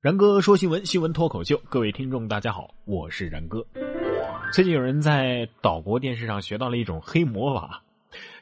[0.00, 3.66] 然哥说新闻，新闻脱口秀，各位听众大家好，我是然哥。
[4.52, 7.82] 最近有人在岛国电视上学到了一种黑魔法，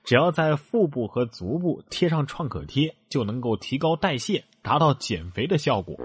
[0.05, 5.97] 只要在腹部和足部贴上创可贴，就能够提高代谢，达到减肥的效果。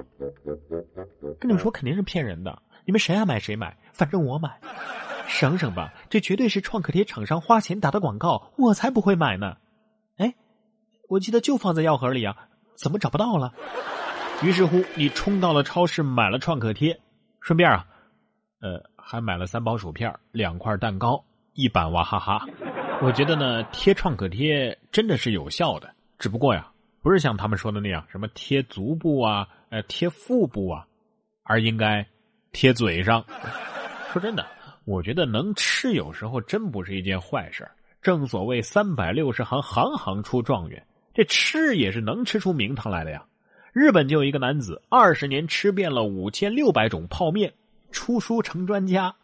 [1.38, 4.58] 跟你们说肯定是骗人的，你们谁爱买谁买，反正我买。
[5.28, 9.58] 省省吧，这绝对是创可贴厂商花钱打的广告，我才不会买呢。
[10.16, 10.34] 哎，
[11.10, 12.38] 我记得就放在药盒里啊，
[12.78, 13.54] 怎么找不到了？
[14.44, 17.00] 于是乎，你冲到了超市买了创可贴，
[17.42, 17.86] 顺便啊，
[18.60, 21.24] 呃，还买了三包薯片、两块蛋糕、
[21.54, 22.48] 一板娃哈哈。
[23.04, 26.68] 我觉得呢，贴创可贴真的是有效的，只不过呀，
[27.04, 30.88] 不是像他们说的那样，什么贴足部啊，呃，贴腹部啊，
[31.44, 32.04] 而应该
[32.52, 33.24] 贴嘴上。
[34.12, 34.44] 说真的，
[34.86, 37.70] 我觉得能吃有时候真不是一件坏事。
[38.02, 43.24] 正所谓三百六十行，行行出状元，这吃也是能吃出名堂来的呀。
[43.74, 47.54] 日本就有一个男子，二十年吃遍了五千六百种泡面，
[47.90, 49.16] 出书成专家。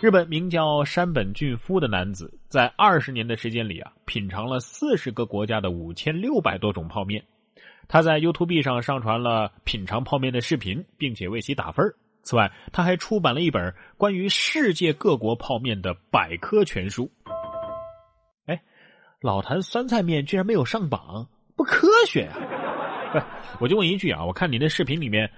[0.00, 7.22] 日本名叫山本俊夫的男子，在二十年的时间里啊，品尝了四十个国家的五千六百多种泡面。
[7.86, 11.86] 他在 YouTube 上上传了品尝泡面的视频，并且为其打分。
[12.24, 17.08] 此外，他还出版了一本关于世界各国泡面的百科全书。
[18.46, 18.60] 哎，
[19.20, 22.36] 老坛酸菜面居然没有上榜，不科学呀！
[23.60, 25.30] 我就问一句啊，我看你那视频里面，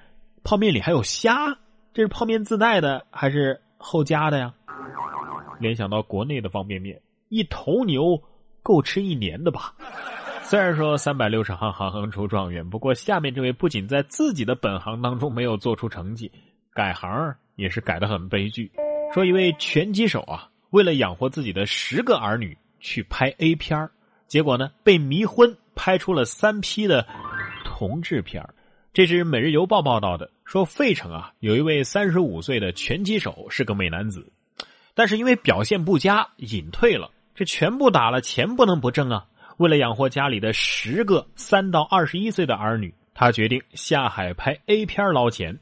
[0.42, 1.58] 泡面里还有虾，
[1.92, 4.52] 这是泡面自带的还是后加的呀？
[5.60, 8.22] 联想到国内的方便面，一头牛
[8.62, 9.74] 够吃一年的吧？
[10.42, 16.30] 虽然说三百六十行，行行出状元，不过下面这位不仅在自己的本行当中没有做出成绩，
[16.72, 18.70] 改行也是改的很悲剧。
[19.12, 23.90] 说一位拳击手啊，为了养活自己的十个儿女去拍 A 片
[24.26, 27.06] 结果呢被迷昏，拍出了三批的。
[27.78, 28.44] 同志片
[28.92, 34.32] 这是《每日邮报》报道的，说费城啊有一位三十五岁的拳击手是个美男子，
[34.96, 37.08] 但是因为表现不佳隐退了。
[37.36, 39.26] 这全部打了，钱不能不挣啊！
[39.58, 45.60] 为了养活家里的十个三到二十一岁的儿女，他决定下海拍 A 片捞钱。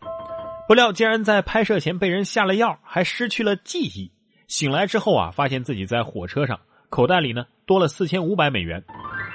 [0.66, 4.10] 不料竟然在拍摄前被人下了药，还失去了记忆。
[4.48, 8.82] 醒来之后啊，发现自己在火车上，口袋里呢多了四千五百美元。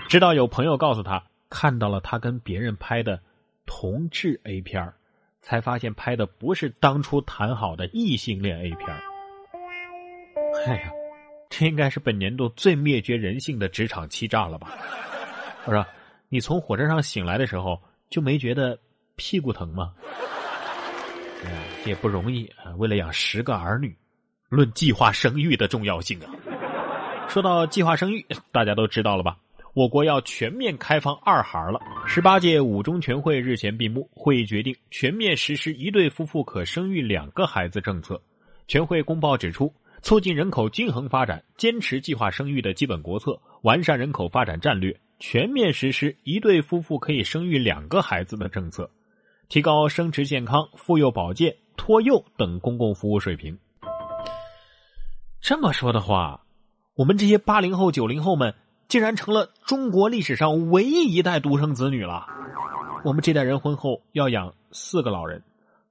[0.09, 1.25] 直到有朋友告诉他。
[1.51, 3.21] 看到了他跟别人拍的
[3.67, 4.91] 同志 A 片
[5.41, 8.87] 才发现拍的不是当初谈好的异性恋 A 片
[10.65, 10.91] 哎呀，
[11.49, 14.71] 这应该是本年度最灭绝人性的职场欺诈了吧？
[15.65, 15.85] 我说，
[16.29, 17.79] 你从火车上醒来的时候
[18.09, 18.79] 就没觉得
[19.15, 19.93] 屁股疼吗？
[21.85, 22.75] 也不容易啊！
[22.77, 23.95] 为了养十个儿女，
[24.49, 26.29] 论计划生育的重要性啊！
[27.27, 29.37] 说到计划生育，大家都知道了吧？
[29.73, 31.79] 我国要全面开放二孩了。
[32.05, 38.21] 十八届五中全会日前闭幕，会议决定全面实施一对夫妇可生育两个孩子政策。
[38.67, 48.89] 全会公报指出，促进人口均衡发展，坚持计划生育的基本国策，完善人口发展战略，全面实施一对夫妇可以生育两个孩子的政策，
[49.47, 53.57] 提高生殖健康、妇幼保健、托幼等公共服务水平。
[55.39, 56.41] 这么说的话，
[56.95, 58.53] 我们这些八零后、九零后们。
[58.91, 62.27] 竟然成了中国历史上唯一一代独生子女了。
[63.05, 65.41] 我们这代人婚后要养四个老人，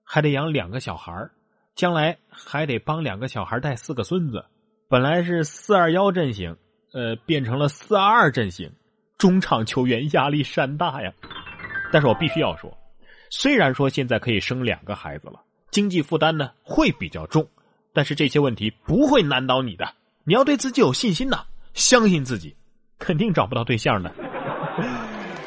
[0.04, 1.30] 还得养两个小孩
[1.74, 4.44] 将来还得帮两个小孩带四个孙子。
[4.86, 6.54] 本来是四二幺阵型，
[6.92, 8.70] 呃，变成了四二二阵型，
[9.16, 11.10] 中场球员压力山大呀。
[11.90, 12.70] 但是我必须要说，
[13.30, 15.40] 虽然说现在可以生两个孩子了，
[15.70, 17.48] 经济负担呢会比较重，
[17.94, 19.90] 但是这些问题不会难倒你的。
[20.24, 22.54] 你要对自己有信心呐，相信自己。
[23.00, 24.12] 肯定找不到对象的。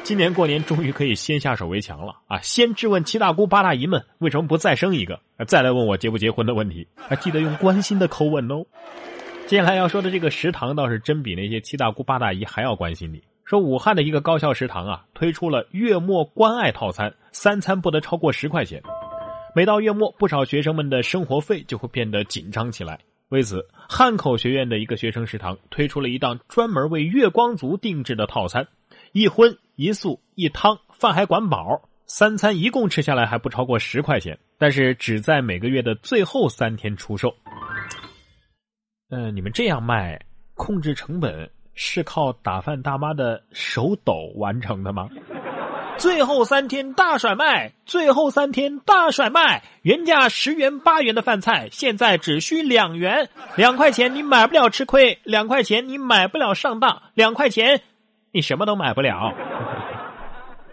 [0.03, 2.37] 今年过年终于可以先下手为强了啊！
[2.41, 8.65] 先质问七大姑八大姨们为什么不再生一个，再来问我结不结婚的问题，还记得用关心的口吻哦。
[9.47, 13.23] 接下来要说的这个食堂倒是真比那些七大姑八大姨还要关心你。
[13.45, 18.81] 说武汉的一个高校食堂啊，推出了月末关爱套餐，三餐不得超过十块钱。
[19.55, 22.99] 每到月末，不少学生们的生活费就会变得紧张起来。
[23.33, 28.67] 为此，汉口学院的一个学生食堂推出了一档专门为月光族定制的套餐：
[29.11, 34.37] 一荤一素一汤，饭还管饱，三餐一共吃下来还不超过十块钱。
[34.59, 37.35] 但是只在每个月的最后三天出售。
[39.09, 45.09] 呃，你们这样卖，控制成本是靠打饭大妈的手抖完成的吗？
[45.97, 47.71] 最后三天大甩卖！
[47.85, 49.63] 最后三天大甩卖！
[49.83, 57.81] 原价十元八元的饭菜，现在只需两元，两块钱你买不了吃亏，两块钱你买不了上当，两块钱
[58.31, 59.33] 你什么都买不了。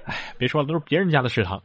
[0.05, 1.63] 哎，别说了，都是别人家的食堂。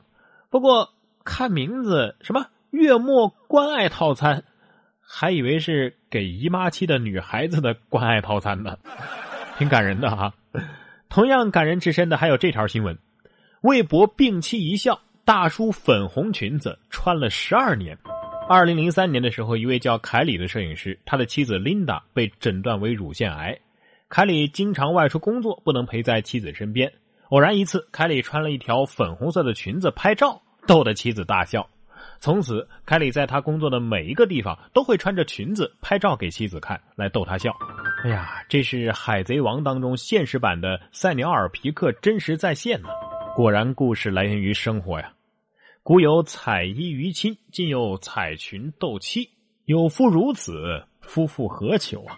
[0.50, 0.94] 不过
[1.24, 4.44] 看名字什么月末关爱套餐，
[5.02, 8.78] 还以为是给姨妈期的女孩子的关爱套餐呢，
[9.58, 10.34] 挺感人的哈。
[11.10, 12.98] 同样感人至深的还有这条新闻：
[13.66, 17.98] 微博病妻一笑，大叔粉红裙子穿了十二年。
[18.48, 23.58] 二零零三年的时候，一位叫凯里的摄影师，他的妻子琳达被诊断为乳腺癌。
[24.08, 26.94] 凯里经常外出工作，不能陪在妻子身边。
[27.30, 31.68] 偶然一次，凯里穿了一条粉红色的裙子拍照，逗得妻子大笑。
[32.20, 37.52] 从此，凯里在他工作的每一个地方都会穿着裙子拍照给妻子看，来逗他笑。
[38.04, 42.90] 哎呀，这是《海贼王》当中现实版的塞纽尔皮克真实再现呢。
[43.36, 45.12] 果然，故事来源于生活呀。
[45.84, 49.30] 古有彩衣娱亲，今有彩裙斗妻。
[49.66, 52.18] 有夫如此，夫复何求啊？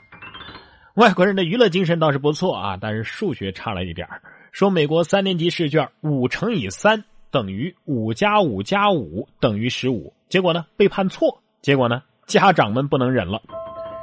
[0.93, 4.07] 外国人的娱乐精神倒是不错啊，但是数学差了一点
[4.51, 11.41] 说美国三年级试卷五乘以三等于五加五加五等于十五，结果呢被判错。
[11.63, 13.41] 结果呢家长们不能忍了。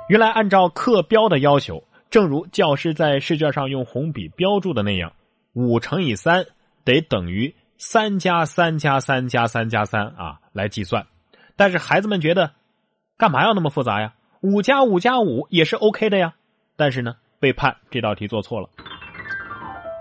[0.09, 5.13] 原来按照课标的要求，正如教师在试卷上用红笔标注的那样，
[5.53, 6.45] 五乘以三
[6.85, 7.55] 得等于。
[7.77, 11.07] 三加三加三加三加三啊，来计算。
[11.57, 12.53] 但是孩子们觉得，
[13.19, 14.15] 干嘛要那么复杂呀？
[14.41, 16.35] 五加五加五也是 OK 的呀。
[16.77, 18.69] 但是呢，被判这道题做错了。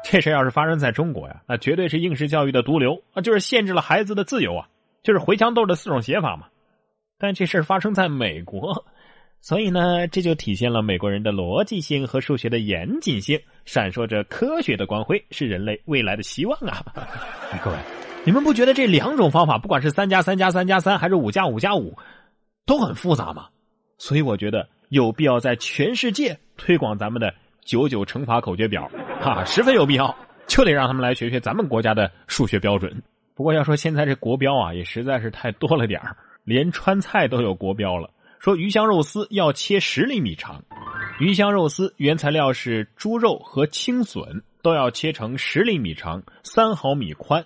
[0.06, 4.70] 这事要是发生在中国呀，那绝对是应试教育的毒瘤啊，就是限制了孩子的自由啊，
[5.02, 6.48] 就是回墙豆的四种写法嘛。
[7.18, 8.86] 但这事发生在美国。
[9.44, 16.81] 所以呢，这就体现了美国人的逻辑性和数学的严谨性，闪烁着科学的光辉，是人类未来的希望啊！
[17.62, 17.75] 各位，
[18.24, 21.94] 你们不觉得这两种方法，不管是三加三加三加三，还是五加五加五，
[22.66, 23.48] 都很复杂吗？
[23.98, 27.34] 所以我觉得有必要在全世界推广咱们的
[27.66, 28.89] 九九乘法口诀表，
[29.19, 30.16] 哈，十分有必要，
[30.48, 33.04] 就得让他们来学学咱们国家的数学标准。
[33.36, 36.00] 不过要说现在这国标啊，也实在是太多了点
[36.46, 38.10] 连川菜都有国标了。
[38.44, 40.62] 说鱼香肉丝要切十厘米长，
[41.18, 47.45] 鱼香肉丝原材料是猪肉和青笋，都要切成十厘米长、三毫米宽。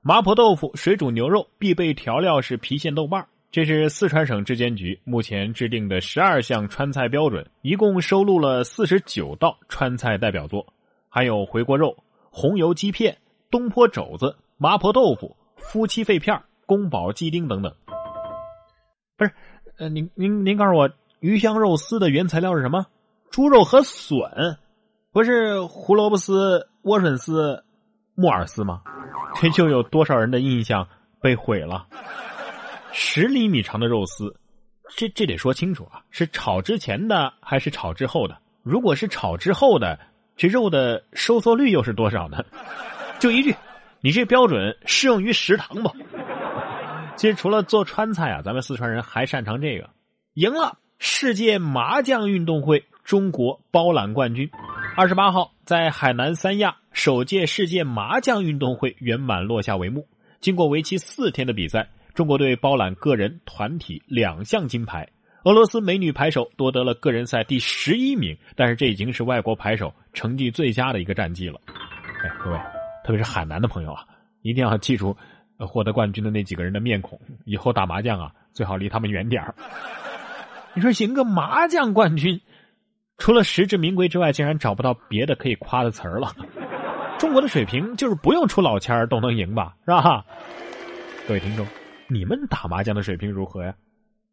[0.00, 10.72] 麻婆豆腐、水煮牛肉必备调料是郫县豆瓣这是四川省质监局目前制定的十二项川菜标准，一共收录了四十九道川菜代表作，
[11.10, 11.94] 还有回锅肉、
[12.30, 13.18] 红油鸡片、
[13.50, 17.70] 东坡肘子、麻婆豆腐、夫妻肺片、宫保鸡丁等等。
[19.18, 19.32] 不是。
[19.80, 20.90] 呃，您您您告诉我，
[21.20, 22.84] 鱼香肉丝的原材料是什么？
[23.30, 24.58] 猪肉和笋，
[25.10, 27.64] 不是胡萝卜丝、莴笋丝、
[28.14, 28.82] 木耳丝吗？
[29.40, 30.86] 这就有多少人的印象
[31.22, 31.86] 被毁了？
[32.92, 34.36] 十厘米长的肉丝，
[34.98, 38.36] 这这得说清楚啊，是炒之前的还是炒之后的？
[38.62, 39.98] 如果是炒之后的，
[40.36, 42.44] 这肉的收缩率又是多少呢？
[43.18, 43.56] 就一句，
[44.02, 45.90] 你这标准适用于食堂不？
[47.20, 49.90] 其实除了做川菜啊，咱们四川人还擅长这个。
[50.32, 54.50] 赢了世界麻将运动会中国包揽冠军。
[54.96, 60.08] 二十八号在海南三亚，首届世界麻将运动会圆满落下帷幕。
[60.40, 65.06] 经过为期四天的比赛，中国队包揽个人、团体两项金牌。
[65.44, 71.60] 俄罗斯美女牌手夺得了个人赛第十一名，但是这已经是外国牌手成绩最佳的一个战绩了。
[72.24, 72.58] 哎，各位，
[73.04, 74.06] 特别是海南的朋友啊，
[74.40, 75.14] 一定要记住。
[75.66, 79.54] 获得冠军的那几个人的面孔，以后打麻将啊，最好离他们远点儿。
[80.74, 82.40] 你说赢个麻将冠军，
[83.18, 86.34] 除了实至名归之外，竟然找不到别的可以夸的词儿了。
[87.18, 90.24] 中国的水平就是不用出老千儿都能赢吧，是吧？
[91.28, 91.66] 各位听众，
[92.08, 93.74] 你们打麻将的水平如何呀？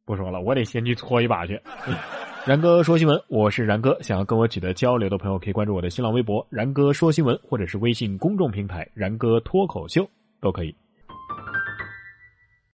[0.05, 1.59] 不说了，我得先去搓一把去。
[2.47, 4.01] 然哥说新闻，我是然哥。
[4.01, 10.73] 想要跟我取得交流的朋友，可以关注我的新浪微博“然哥说新闻”，或者是微信公众平台“然哥脱口秀”，都可以。